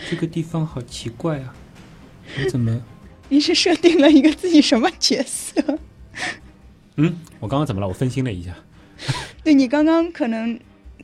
[0.10, 1.54] 这个地方好奇怪啊！
[2.44, 2.82] 我怎么？
[3.30, 5.62] 你是设定了一个自己什么角色？
[6.96, 7.88] 嗯，我刚刚怎么了？
[7.88, 8.56] 我分心了一下
[9.44, 10.54] 对你刚刚可能、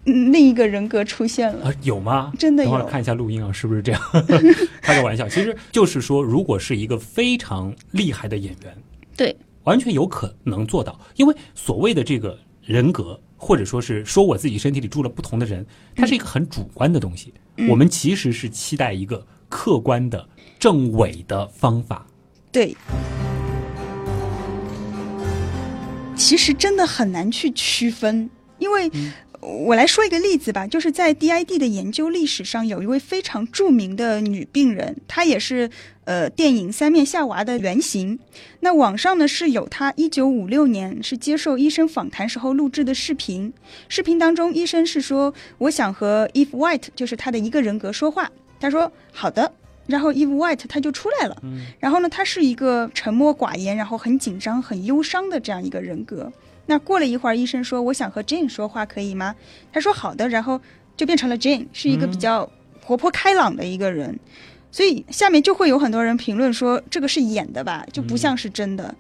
[0.06, 1.68] 嗯、另一个人格出现了。
[1.68, 1.74] 啊？
[1.84, 2.32] 有吗？
[2.38, 4.02] 真的有等会儿看一下录音啊，是不是这样？
[4.82, 8.78] 开个玩笑，其实就是说，如果是一个非常厉害的演员，
[9.16, 17.34] 对，完全有可能做到，因为所谓的这个人格，或者说是说我自己身体里住了不同的人，它是一个很主观的东西。
[17.58, 20.28] 嗯我们其实是期待一个客观的、
[20.58, 22.08] 正伪的方法。
[22.52, 22.76] 对，
[26.16, 28.30] 其实真的很难去区分，
[28.60, 28.90] 因为。
[29.44, 35.70] 我来说一个例子吧，就是在 DID 的研究历史上，有一位非常著名的女病人，她也是
[36.06, 38.18] 呃电影《三面夏娃》的原型。
[38.62, 43.54] 那网上呢是有她一九五六年是接受医生访谈时候录制的视频，
[43.90, 49.52] 视频当中医生是说我想和 Eve White，就是她的一个人格说话，她说好的。
[49.86, 51.44] 然后 Eve White 她就出来了，
[51.78, 56.32] 然后呢，她是一个沉默寡言，然后很紧张、很忧伤的这样一个人格。
[56.66, 59.36] 那过了一会儿，医生说：“我想和 Jane 说话，可以吗？”
[59.74, 60.60] 他说：“好的。”然后
[60.96, 62.50] 就变成了 Jane，是一个比较
[62.82, 64.18] 活泼开朗的一个人。
[64.72, 68.96] 所以下面就会有很多人评论说：“这个是演的吧，就不像是真的。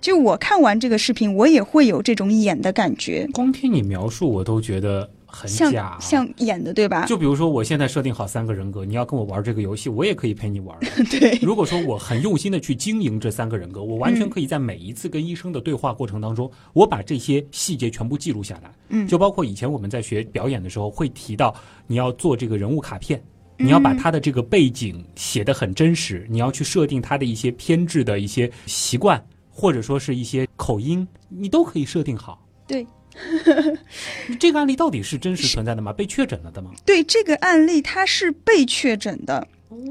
[0.00, 6.00] 就我看完这个视频，我也会有这种演的感觉，光听你描述，我都觉得很假像。
[6.00, 7.06] 像演的，对吧？
[7.06, 10.78] 就比如说，我现在设定好三个人格，你要跟我玩这个游戏，我也可以陪你玩。
[11.10, 18.70] 对，如果说我很用心的去经营这三个人格，我完全可以在每一次跟医生的对话过程当中，我把这些细节全部记录下来。
[18.90, 21.54] 嗯就包括以前我们在学表演的时候会提到，
[21.86, 23.20] 你要做这个人物卡片。
[23.58, 32.44] 你要把他的这个背景写得很真实，你要去设定他的一些偏执的一些习惯，或者说是一些口音，你都可以设定好。
[32.66, 32.84] 对，
[34.38, 35.92] 这个案例到底是真实存在的吗？
[35.92, 36.70] 被确诊了的吗？
[36.84, 39.46] 对这个案例，他是被确诊的，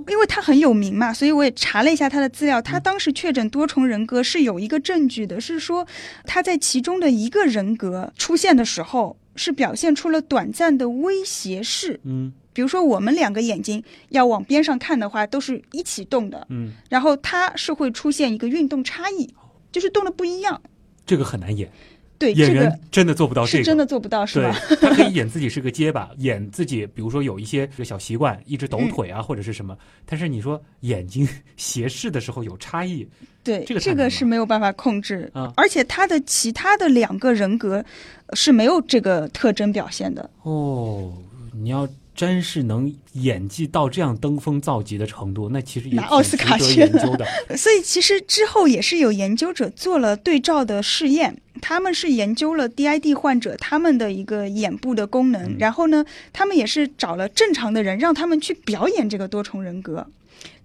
[0.08, 2.62] 因为他很有名嘛，所以我也查了一下他的资料。
[2.62, 5.88] 他当时确诊多重人格是有一个证据的，是说
[6.26, 12.00] 他在其中的一个人格出现的时候，是表现出了短暂的威胁式。
[12.04, 19.34] 嗯比如说，我们两个眼睛要往边上看的话，都是一起动的，嗯，然后它是会出现一个运动差异，
[19.72, 20.62] 就是动的不一样。
[21.06, 21.72] 这个很难演。
[22.22, 29.76] 对，演员真的做不到这个，是真的做不到，是对吧？，他可以演自己是个结巴，演自己，比如说有一些这个小习惯，一直抖腿啊，或者是什么。
[30.06, 33.08] 但是你说眼睛 斜视的时候有差异，
[33.44, 37.84] 对，这个是没有办法控制，啊而且他的其他的两个人格
[38.28, 40.30] 呃是没有这个特征表现的。
[40.44, 41.12] 哦，
[41.54, 47.26] 你要真是能演技到这样登峰造极的程度，那其实拿奥斯卡去研究的。
[47.58, 60.06] 所以其实之后也是有研究者做了对照的试验，他们是研究了 DID 患者他们的一个眼部的功能，嗯然后呢，他们也是找了正常的人，让他们去表演这个多重人格，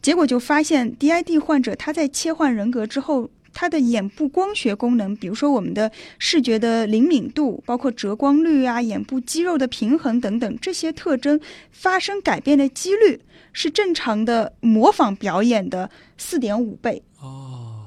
[0.03, 3.31] 结果就发现 DID 患者他在切换人格之后。
[3.59, 11.41] 他的眼部光学功能，比如说我们的视觉的灵敏度，包括折光率啊、眼部肌肉的平衡等等这些特征
[11.71, 13.19] 发生改变的几率，
[13.55, 15.89] 是正常的模仿表演的
[16.19, 17.03] 四点五倍。
[17.19, 17.81] 哦，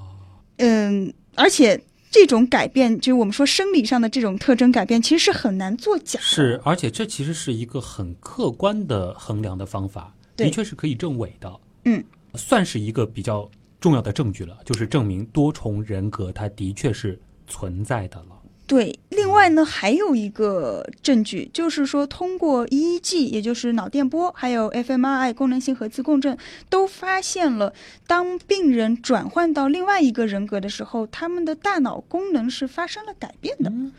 [0.57, 1.79] 嗯，而且
[2.09, 6.25] 这种改变，就是我们说生理上的这种特征改变，其实是很难作假的。
[6.25, 11.59] 是，而且这其实是一个很客观的衡量的方法，的确是可以证伪的。
[11.85, 12.03] 嗯，
[12.33, 13.47] 算是一个比较
[13.79, 18.35] 重要的证据了，就是证明多重人格它的确是存在的了。
[18.67, 26.37] 对，另外呢，还有一个证据，就是说通过 EEG，也就是脑电波，还有 fMRI 功能性核磁共振，
[26.69, 27.73] 都发现了，
[28.05, 33.71] 当病人转换到另外一个人格的时候，他们的大脑功能是发生了改变的。
[33.71, 33.91] 嗯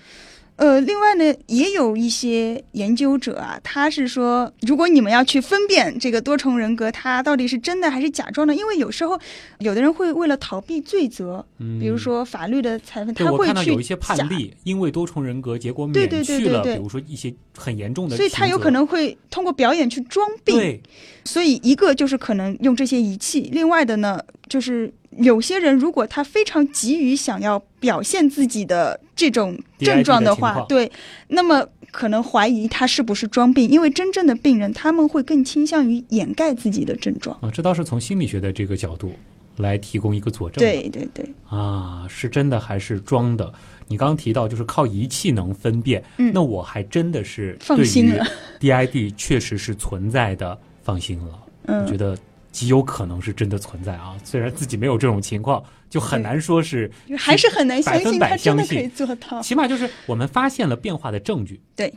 [0.61, 9.19] 呃，另外呢，也有一些研究者啊，他是说，如果你们要去分辨这个多重人格，它到底是真的还是假装的，因为有时候
[9.61, 16.77] 有的人会为了逃避罪责，嗯，比如说法律的裁判，他会去看到有一些判假例，因为多重人格，结果对免去了，对对对对。
[16.77, 20.55] 比如说一些很严重的所以他有可能会通过表演去装病。
[20.55, 20.83] 对。
[21.25, 30.91] 所以一个就是可能用这些仪器，另外的呢，就是有些人如果他非常急于想要表现自己的这种症状的话，对，
[31.29, 37.37] 那么可能怀疑他是不是装病，因为真正的病人他们会更倾向于掩盖自己的症状。
[37.41, 39.13] 啊，这倒是从心理学的这个角度
[39.57, 40.61] 来提供一个佐证。
[40.61, 43.53] 对对对，啊，是真的还是装的？
[43.89, 48.25] 你刚刚提到就是靠仪器能分辨，嗯那我还真的是放心了。
[48.61, 51.25] DID 确实是存在的，放心了。
[51.67, 52.19] 嗯我觉嗯，得
[52.53, 59.41] 极有可能是真的存在啊，虽然自己没有这种情况，就很难说是，还是很难相信他真的可以做到。
[59.41, 61.61] 起码就是我们发现了变化的证据。
[61.77, 61.93] 对。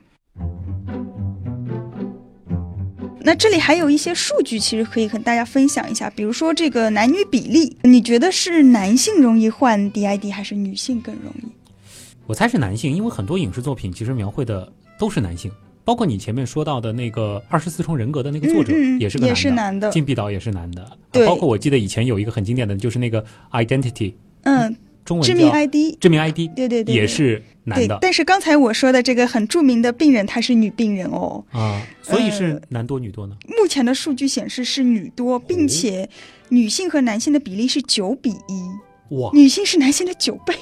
[3.26, 11.46] 那这里还有一些数据，其实可以和大家分享一下，比如说这个男女比例，你觉得是男性容易患 DID 还是女性更容易？
[12.26, 15.50] 我猜是男性，因为很多影视作品其实描绘的都是男性，
[15.86, 19.92] 包括你前面说到的那个二十四重人格的那个作者也是个男的，也是男的。
[19.92, 21.28] 禁闭岛也是男的，对。
[21.28, 31.44] 包括我记得以前有一个很经典的，就是那个 Identity，嗯，中文致命 ID，致命 ID，对对对，也是男的，对但是刚才我说的这个很著名的病人，她是女病人哦。
[31.52, 33.36] 啊，所以呃是男多女多呢？
[33.48, 36.10] 目前的数据显示是女多，并且
[36.50, 40.56] 女性和男性的比例是九比一，哇，女性是男性的九倍。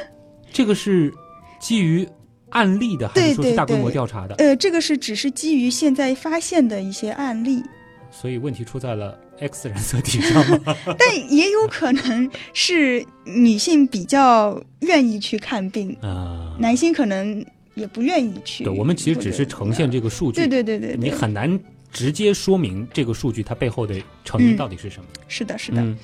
[0.52, 1.12] 这个是
[1.60, 2.06] 基于
[2.50, 4.34] 案例的，还对是说是大规模调查的？
[4.36, 7.62] 呃，这个是只是基于现在发现的一些案例。
[8.10, 10.74] 所以问题出在了 X 染色体上吗？
[10.98, 18.64] 但也有可能是女性比较愿意去看病，啊，男性可能也不愿意去。
[18.64, 21.60] 对，我们其实只是呈现这个数据，对对对对对，你很难
[21.92, 25.06] 直接说明这个数据它背后的成因嗯到底是什么。
[25.28, 25.82] 是的，是的。
[25.82, 25.94] 嗯，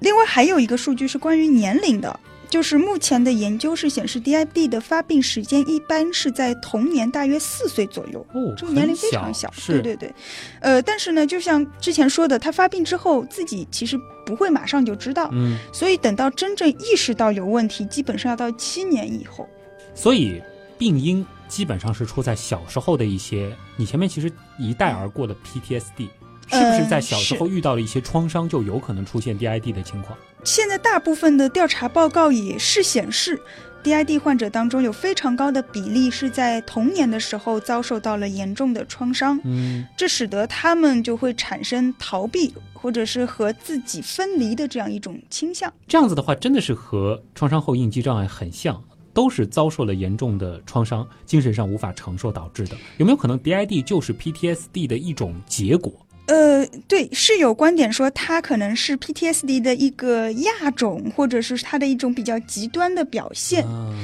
[0.00, 2.20] 另外还有一个数据是关于年龄的，
[2.54, 8.24] 就是目前的研究是显示 DID 的发病时间一般是在童年大约四岁左右。
[8.32, 10.14] 哦，这个年龄非常小，对对对，
[10.60, 19.48] 呃，但是呢，就像之前说的，他发病之后自己其实不会马上就知道，嗯，所以等到真正意识到有问题，基本上要到七年以后。
[19.92, 20.40] 所以
[20.78, 26.08] 病因基本上是出在小时候的一些，你前面其实一带而过的 PTSD，
[26.48, 30.16] 是不是嗯在小时候遇到了一些创伤，就有可能出现 DID 的情况？
[30.44, 33.40] 现在大部分的调查报告也是显示
[33.82, 45.72] ，DID 患者当中有非常高的比例是在童年的时候遭受到了严重的创伤，嗯，这使得他们就会产生逃避或者是和自己分离的这样一种倾向。
[45.88, 48.82] 这样子的话，真的是和创伤后应激障碍很像。
[49.14, 52.76] 都是遭受了严重的创伤，精神上无法承受导致的。
[52.96, 55.92] 有没有可能 DID 就是 PTSD 的一种结果？
[56.26, 63.62] 呃，对，是有观点说它可能是 PTSD 的一个亚种，或者是它的一种比较极端的表现。
[63.66, 63.94] 啊，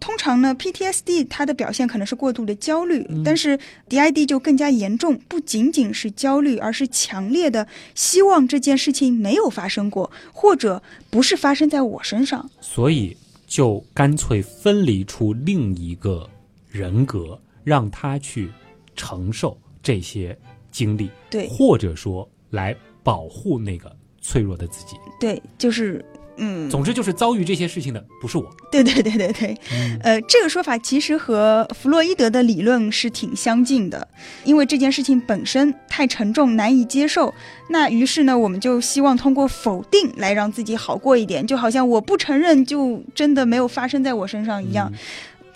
[0.00, 12.48] 通常呢，PTSD 它的表现可能是过度的焦虑，嗯但是 DID 就更加严重，不仅仅是焦虑，而是强烈的希望这件事情没有发生过，或者不是发生在我身上。
[12.60, 13.14] 所以
[13.46, 16.28] 就干脆分离出另一个
[16.70, 18.50] 人格，让他去
[18.94, 20.36] 承受这些
[20.76, 24.96] 经历，对或者说来保护那个脆弱的自己。
[25.18, 26.04] 对，就是
[26.36, 28.44] 嗯，总之就是遭遇这些事情的不是我。
[28.70, 29.56] 对对对对对，
[30.02, 34.06] 呃，这个说法其实和弗洛伊德的理论是挺相近的，
[34.44, 37.32] 因为这件事情本身太沉重，难以接受。
[37.70, 44.92] 那于是呢，我们就希望通过否定来让自己好过一点，就好像我不承认就真的没有发生在我身上一样。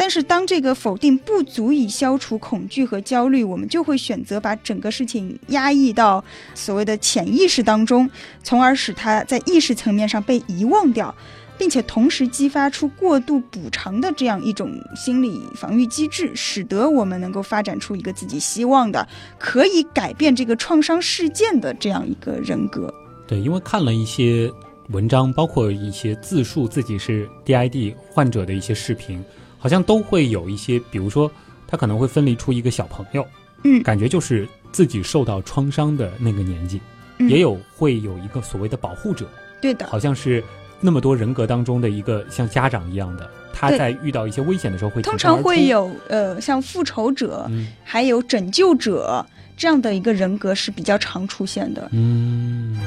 [0.01, 6.25] 但是当这个否定不足以消除恐惧和焦虑，我们就会选择把整个事情压抑到
[6.55, 8.09] 所谓的潜意识当中，
[8.43, 11.15] 从而使它在意识层面上被遗忘掉。
[11.59, 19.07] 并且同时激发出过度补偿的这样一种心理防御机制，使得我们能够发展出一个自己希望的、
[19.39, 22.91] 可以改变这个创伤事件的这样一个人格。
[23.29, 24.51] 对，因为看了一些
[24.89, 29.23] 文章，包括一些自述自己是 DID 患者的一些视频，
[29.61, 31.31] 好像都会有一些，比如说
[31.69, 33.25] 他可能会分离出一个小朋友，
[33.63, 33.81] 嗯。
[33.85, 36.81] 感觉就是自己受到创伤的那个年纪，
[37.19, 37.29] 嗯。
[37.29, 39.29] 也有会有一个所谓的保护者，
[39.61, 40.43] 对的，好像是
[40.81, 47.69] 那么多人格当中的一个像家长一样的，他在遇到一些危险的时候会通常会有呃像复仇者，嗯。
[47.85, 49.25] 还有拯救者
[49.57, 51.87] 这样的一个人格是比较常出现的。
[51.93, 52.79] 嗯。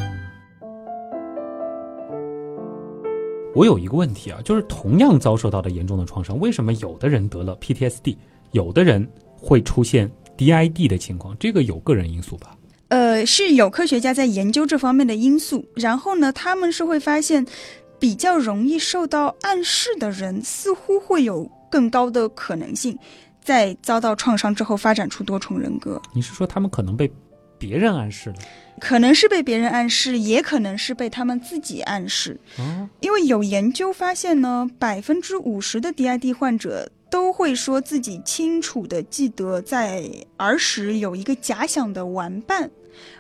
[3.56, 8.18] 我有一个问题啊，就是同样遭受到的严重的创伤，为什么有的人得了 PTSD，
[8.52, 11.38] 有的人会出现 DID 的情况？
[11.40, 12.58] 这个有个人因素吧？
[12.88, 17.46] 呃，是有科学家在研究这方面的因素，然后呢，他们是会发现，
[18.00, 22.98] 比较容易受到暗示的人，似乎会有更高的可能性，
[23.44, 26.02] 在遭到创伤之后发展出多重人格。
[26.14, 27.12] 你是说他们可能被
[27.66, 28.36] 别人暗示了？
[28.80, 32.38] 可能是被别人暗示，也可能是被他们自己暗示。
[32.58, 40.04] 哦，因为有研究发现呢，百分之五十的 DID 患者都会说自己清楚的记得在
[40.36, 42.70] 儿时有一个假想的玩伴，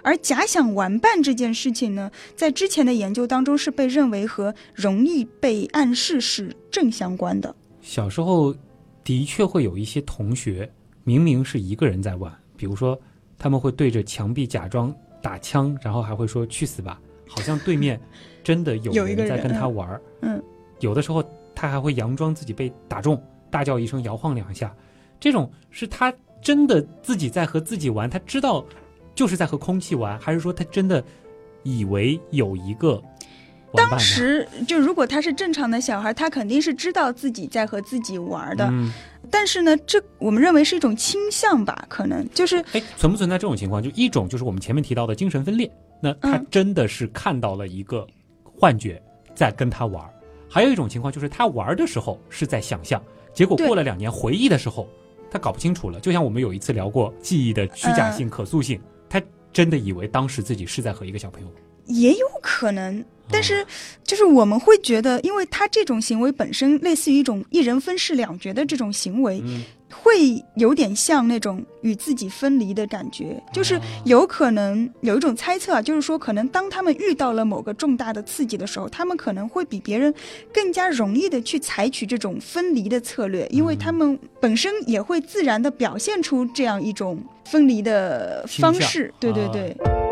[0.02, 7.56] 而假想玩伴这件事情呢，在之前的研究当中是被认为和容易被暗示是正相关的。
[7.82, 8.54] 小时候
[9.04, 10.70] 的确会有一些同学，
[11.04, 13.00] 明明是一个人在玩，比如说
[13.44, 18.00] 他们会对着墙壁假装打枪，然后还会说“去死吧”，好像对面
[18.42, 20.02] 真的有人在跟他玩儿。
[20.22, 20.42] 嗯，
[20.80, 21.22] 有的时候
[21.54, 23.22] 他还会佯装自己被打中，
[23.52, 24.74] 大叫一声，摇晃两下。
[25.20, 28.64] 这种是他真的自己在和自己玩，他知道
[29.14, 31.04] 就是在和空气玩，还是说他真的
[31.64, 33.04] 以为有一个
[33.74, 34.00] 当？
[34.00, 38.70] 时就如果他是正常的小孩，他肯定是知道自己在和自己玩的。
[38.72, 38.94] 嗯，
[39.32, 43.82] 但是呢，这我们认为是一种倾向吧，可能就是哎，存不存在这种情况？
[43.82, 45.70] 就一种就是我们前面提到的精神分裂，
[46.02, 48.06] 那他嗯真的是看到了一个
[48.44, 49.02] 幻觉
[49.34, 50.10] 在跟他玩儿；
[50.50, 53.02] 还有一种情况就是他玩儿的时候是在想象，
[53.34, 54.88] 结果过了两年回忆的时候，
[55.32, 56.00] 他搞不清楚了。
[56.00, 59.22] 就像我们有一次聊过记忆的虚假性、可塑性，他
[59.52, 61.48] 真的以为当时自己是在和一个小朋友。
[61.86, 63.04] 也有可能。
[63.30, 63.66] 但是，
[64.04, 73.42] 就是我们会觉得，因为他这种行为本身类似于一种一人分饰两角的这种行为，嗯，会有点像那种与自己分离的感觉。
[73.52, 80.14] 就是有可能有一种猜测啊，就是说，可能当他们遇到了某个重大的刺激的时候，他们可能会比别人
[80.54, 89.12] 更加容易的去采取这种分离的策略，因为他们本身也会自然的表现出这样一种分离的方式。
[89.20, 90.03] 对对啊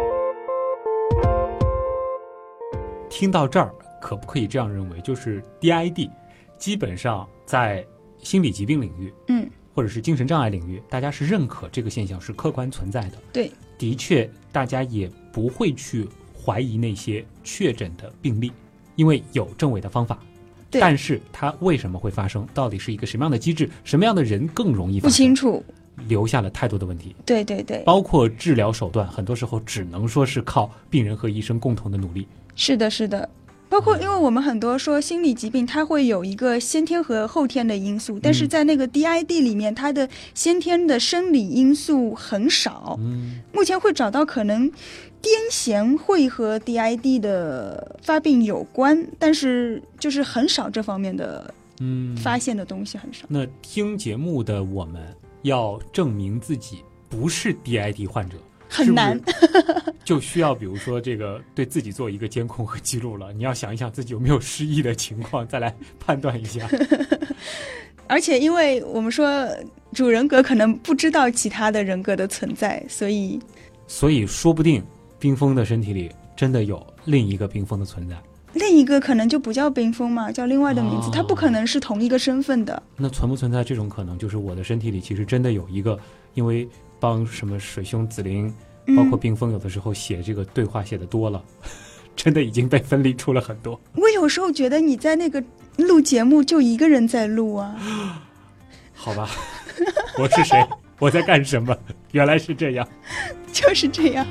[3.11, 3.69] 听到这儿，
[4.01, 4.99] 可不可以这样认为？
[5.01, 6.09] 就是 DID
[6.57, 7.85] 基本上在
[8.23, 13.17] 心理疾病领域，嗯，或者是精神障碍领域，大家是认可这个现象是客观存在的。
[13.33, 16.07] 对，的确，大家也不会去
[16.41, 18.49] 怀疑那些确诊的病例，
[18.95, 20.17] 因为有证伪的方法。
[20.71, 22.47] 对但是它为什么会发生？
[22.53, 23.69] 到底是一个什么样的机制？
[23.83, 25.35] 什么样的人更容易发不清生？
[25.35, 25.63] 楚。
[26.07, 32.25] 留下了太多的问题，对对对，包括治疗手段，很多时候只能说是靠病人和医生共同的努力。
[32.55, 33.29] 是的，是的。
[33.69, 42.97] 包括，因为我们很多说心理疾病，它会有一个先天和后天的因素，但是在那个 DID 里面，它的先天的生理因素很少。
[42.99, 44.69] 嗯，目前会找到可能
[45.21, 53.25] 癫痫会和 DID 的发病有关，但是就是很少这方面的嗯，发现的东西很少。
[53.29, 55.01] 那听节目的我们
[55.43, 58.35] 要证明自己不是 DID 患者，
[58.71, 59.19] 很难
[60.05, 63.33] 就需要比如说这个对自己做一个监控和记录了。
[63.33, 66.67] 你要想一想自己有没有失忆的情况，再来判断一下。
[68.07, 69.47] 而且，因为我们说
[69.93, 73.39] 主人格可能不知道其他的人格的存在，所以
[73.87, 74.81] 所以说不定
[75.19, 78.15] 冰封的身体里真的有另一个冰封的存在。
[78.53, 82.83] 另一个可能就不叫冰封嘛，叫另外的名字，哦它不可能是同一个身份的。
[82.97, 84.17] 那存不存在这种可能？
[84.17, 85.97] 就是我的身体里其实真的有一个，
[86.33, 86.67] 因为
[87.01, 88.47] 帮什么水兄、紫菱，
[88.95, 91.43] 包括嗯，冰封，有的时候写这个对话写的多了，
[92.15, 93.77] 真的已经被分离出了很多。
[93.95, 95.43] 我有时候觉得你在那个
[95.77, 97.75] 录节目就一个人在录啊，
[98.93, 99.27] 好吧，
[100.19, 100.63] 我是谁？
[100.99, 101.75] 我在干什么？
[102.11, 102.87] 原来是这样。
[103.51, 104.25] 就是这样。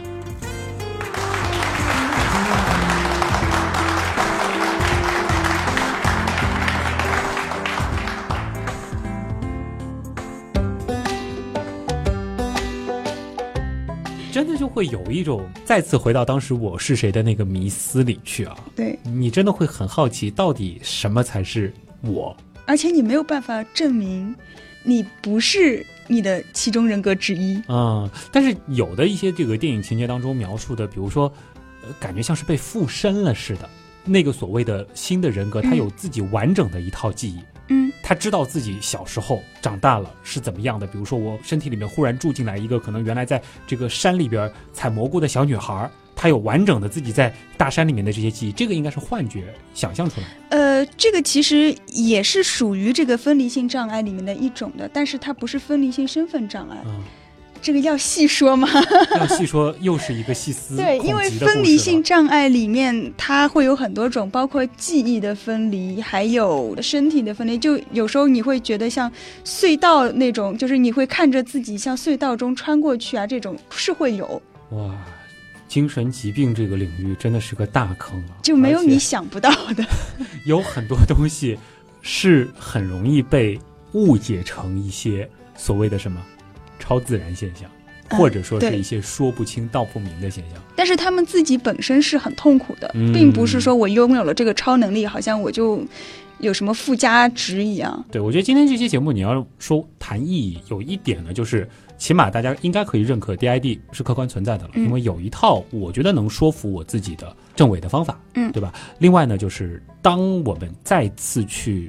[14.73, 18.57] 会有一种再次回到当时我是谁的那个迷思里去啊！
[18.77, 22.35] 对，你真的会很好奇，到底什么才是我？
[22.67, 24.35] 而且你没有办法证明
[24.85, 27.61] 你不是你的其中人格之一。
[27.69, 31.31] 嗯，但是有的一些这个电影情节当中描述的，比如说，
[31.83, 33.69] 呃，感觉像是被附身了似的。
[34.05, 37.45] 那个所谓的新的人格，他嗯有自己完整的一套记忆，嗯
[38.11, 40.85] 他知道自己小时候长大了是怎么样的。
[40.85, 50.27] 比如说，我身体里面忽然住进来一个可能原来在这个山里边采蘑菇的小女孩，她有完整的自己在大山里面的这些记忆，这个应该是幻觉想象出来。
[50.49, 56.79] 呃，这个其实也是属于这个分离性障碍里面的一种的，但是它不是分离性身份障碍。
[56.87, 57.05] 嗯，
[57.63, 58.69] 这个要细说吗？
[59.19, 67.59] 要细说，又是一个细思对，因为分离性障碍里面它会有很多种，包括记忆的分离，还有身体的分离。
[67.59, 69.11] 就有时候你会觉得像
[69.45, 74.41] 隧道那种，就是你会看着自己像隧道中穿过去啊，这种是会有，
[74.71, 74.95] 哇，
[75.69, 79.85] 精神疾病这个领域真的是个大坑啊，就没有你想不到的。
[80.47, 81.59] 有很多东西
[82.01, 83.59] 是很容易被
[83.93, 86.21] 误解成一些所谓的什么
[86.91, 87.71] 超自然现象，
[88.09, 90.61] 嗯或者说是一些说不清道不明的现象。
[90.75, 95.81] 但是他们自己本身是很痛苦的，嗯并不是说我拥有了这个超能力，好像我就
[96.41, 98.05] 有什么附加值一样。
[98.11, 108.73] 对我觉得今天这期节目，你要说谈意义，有一点呢，就是起码大家应该可以认可 DID 是客观存在的了，嗯因为有一套我觉得能说服我自己的证伪的方法，嗯对吧？
[108.99, 111.89] 另外呢，就是当我们再次去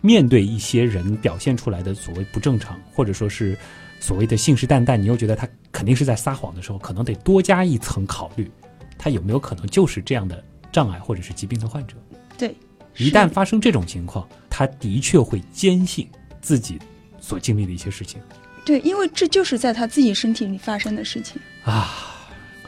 [0.00, 3.58] 面对一些人表现出来的所谓不正常，或者说是
[4.00, 8.50] 所谓的信誓旦旦，你又觉得他肯定是在撒谎的时候，可能得多加一层考虑，
[8.96, 10.42] 他有没有可能就是这样的
[10.72, 11.96] 障碍或者是疾病的患者？
[12.36, 12.54] 对，
[12.96, 16.08] 一旦发生这种情况，他的确会坚信
[16.40, 16.78] 自己
[17.20, 18.20] 所经历的一些事情
[18.64, 21.40] 对，因为这就是在他自己身体里发生的事情。
[21.64, 22.14] 啊。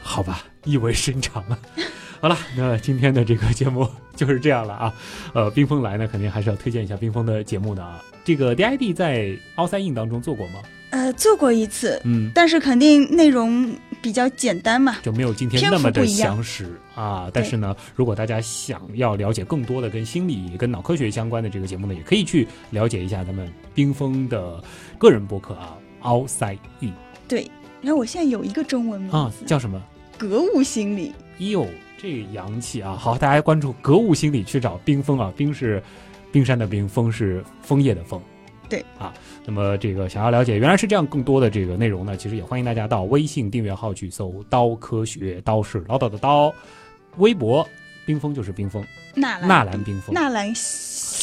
[0.03, 1.57] 好吧，意味深长啊。
[2.19, 4.93] 好了，那今天的这个节目就是这样了啊。
[5.33, 8.03] 呃，冰封来呢，肯定还是要推荐一下冰封的节目的啊。
[8.25, 10.59] 这个 DID 在奥赛印当中做过吗？
[10.91, 14.97] 呃，做过一次，嗯，但是肯定内容比较简单嘛。
[15.01, 17.29] 就没有今天那么的详实啊。
[17.33, 24.63] 但是呢，如果大家想要了解更多的跟心理、跟脑科学相关的这个节目呢，也可以去了解一下咱们冰封的
[24.97, 26.93] 个人博客啊，Outside In
[27.27, 27.49] 对，
[27.81, 29.81] 然后我现在有一个中文名字，啊，叫什么？
[30.17, 31.13] 格物心理。
[31.37, 31.65] 哟，
[31.97, 32.95] 这个洋气啊！
[32.99, 35.81] 好，大家关注格物心理去找冰封啊，冰是
[36.31, 38.21] 冰山的冰，枫是枫叶的枫。
[38.71, 38.83] 对。
[38.97, 39.13] 啊，
[39.45, 46.51] 那么这个想要了解原来是这样更多的这个内容呢，其实也欢迎大家到微信订阅号去搜“刀科学”，刀是唠叨的刀，
[47.17, 47.67] 微博
[48.05, 50.55] 冰封就是冰封，纳兰纳兰冰封，纳兰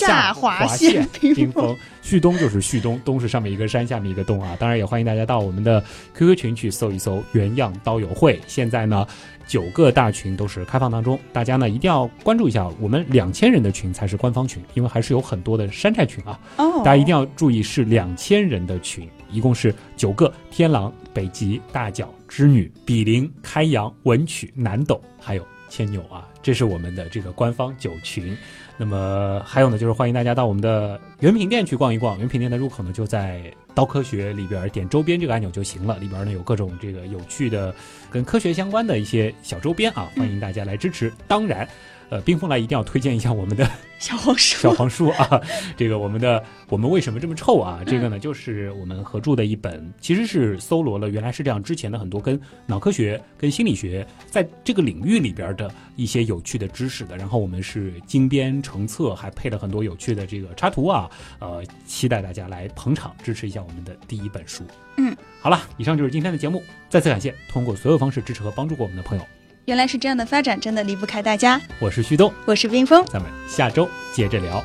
[0.07, 4.57] 下划划线冰封，旭东就是旭东，东是上面一个山，下面一个洞啊。
[4.59, 5.83] 当然也欢迎大家到我们的
[6.15, 8.41] QQ 群去搜一搜“原样刀友会”。
[8.47, 9.07] 现在呢，
[9.47, 16.39] 九个大群都是开放当中，大家呢一定要关注一下，我们两千人的群才是官方群，因为还是有很多的山寨群啊。
[16.57, 28.37] 哦，大家一定要注意，是两千人的群，一共是九个：天狼、北极、大角、织女、比邻、开阳、文曲、南斗，还有牵牛啊，这是我们的这个官方九群。
[28.79, 32.17] 那么还有呢，就是欢迎大家到我们的原品店去逛一逛。
[32.19, 35.99] 原品店的入口呢就在刀科学里边，点周边这个按钮就行了。
[35.99, 37.75] 里边呢有各种这个有趣的
[38.09, 41.13] 跟科学相关的一些小周边啊，欢迎大家来支持。
[41.27, 41.69] 当然。
[42.11, 45.41] 呃，冰封来一定要推荐一下我们的 小黄 书小黄书啊，
[45.77, 47.83] 这个我们的我们为什么这么臭啊？
[47.87, 57.17] 这个呢，就是我们合著的一本，其实是搜罗了原来是这样之前的很多跟脑科学、跟心理学在这个领域里边的一些有趣的知识的。
[57.17, 64.63] 然后我们是精编成册，还配了很多有趣的这个插图啊，呃，期待大家来捧场支持一下我们的第一本书。
[64.97, 69.25] 嗯，好了，以上就是今天的节目，再次感谢通过所有方式支持和帮助过我们的朋友，
[69.69, 71.61] 原来是这样的发展，真的离不开大家。
[71.79, 74.65] 我是旭东，我是冰峰，咱们下周接着聊。